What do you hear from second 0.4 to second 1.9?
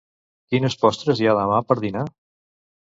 Quines postres hi ha demà per